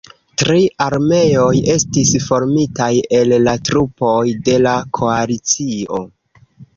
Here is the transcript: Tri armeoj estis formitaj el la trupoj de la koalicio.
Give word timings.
Tri 0.41 0.61
armeoj 0.85 1.59
estis 1.73 2.13
formitaj 2.27 2.87
el 3.17 3.35
la 3.49 3.53
trupoj 3.69 4.15
de 4.49 4.57
la 4.67 4.73
koalicio. 4.99 6.01